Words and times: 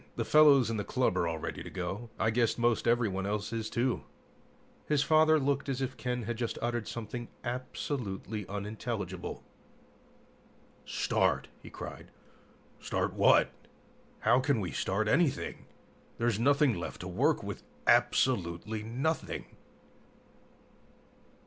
The 0.15 0.25
fellows 0.25 0.71
in 0.71 0.77
the 0.77 0.83
club 0.83 1.15
are 1.15 1.27
all 1.27 1.37
ready 1.37 1.61
to 1.61 1.69
go. 1.69 2.09
I 2.17 2.31
guess 2.31 2.57
most 2.57 2.87
everyone 2.87 3.27
else 3.27 3.53
is, 3.53 3.69
too." 3.69 4.01
His 4.87 5.03
father 5.03 5.39
looked 5.39 5.69
as 5.69 5.79
if 5.79 5.95
Ken 5.95 6.23
had 6.23 6.37
just 6.37 6.57
uttered 6.59 6.87
something 6.87 7.27
absolutely 7.43 8.47
unintelligible. 8.47 9.43
"Start!" 10.87 11.49
he 11.61 11.69
cried. 11.69 12.09
"Start 12.79 13.13
what? 13.13 13.51
How 14.21 14.39
can 14.39 14.59
we 14.59 14.71
start 14.71 15.07
anything? 15.07 15.67
There's 16.17 16.39
nothing 16.39 16.73
left 16.79 17.01
to 17.01 17.07
work 17.07 17.43
with, 17.43 17.61
absolutely 17.85 18.81
nothing!" 18.81 19.55